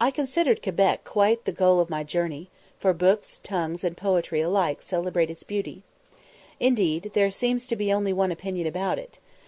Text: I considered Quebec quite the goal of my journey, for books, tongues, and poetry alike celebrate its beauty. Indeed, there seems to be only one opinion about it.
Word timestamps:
I 0.00 0.12
considered 0.12 0.62
Quebec 0.62 1.02
quite 1.02 1.44
the 1.44 1.50
goal 1.50 1.80
of 1.80 1.90
my 1.90 2.04
journey, 2.04 2.50
for 2.78 2.92
books, 2.92 3.40
tongues, 3.42 3.82
and 3.82 3.96
poetry 3.96 4.40
alike 4.40 4.80
celebrate 4.80 5.28
its 5.28 5.42
beauty. 5.42 5.82
Indeed, 6.60 7.10
there 7.14 7.32
seems 7.32 7.66
to 7.66 7.74
be 7.74 7.92
only 7.92 8.12
one 8.12 8.30
opinion 8.30 8.68
about 8.68 8.96
it. 8.96 9.18